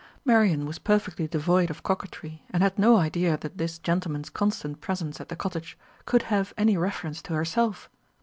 Marian 0.25 0.65
was 0.65 0.79
perfectly 0.79 1.27
devoid 1.27 1.69
of 1.69 1.83
coquetry, 1.83 2.41
and 2.49 2.63
had 2.63 2.79
no 2.79 2.97
idea 2.97 3.37
that 3.37 3.59
this 3.59 3.77
gentleman's 3.77 4.31
constant 4.31 4.81
presence 4.81 5.21
at 5.21 5.29
the 5.29 5.35
cottage 5.35 5.77
could 6.07 6.23
have 6.33 6.55
any 6.57 6.75
reference 6.75 7.21
to 7.21 7.33
herself. 7.35 7.87